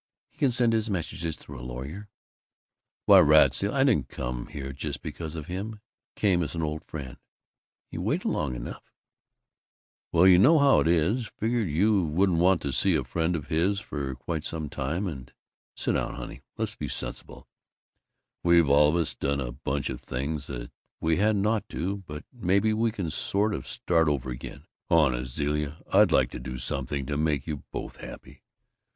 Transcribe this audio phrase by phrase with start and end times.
[0.31, 2.09] "He can send his messages through a lawyer."
[3.05, 5.79] "Why, rats, Zilla, I didn't come just because of him.
[6.15, 7.17] Came as an old friend."
[7.91, 8.91] "You waited long enough!"
[10.11, 11.27] "Well, you know how it is.
[11.27, 15.31] Figured you wouldn't want to see a friend of his for quite some time and
[15.75, 16.41] Sit down, honey!
[16.57, 17.47] Let's be sensible.
[18.41, 22.25] We've all of us done a bunch of things that we hadn't ought to, but
[22.33, 24.65] maybe we can sort of start over again.
[24.89, 28.41] Honest, Zilla, I'd like to do something to make you both happy.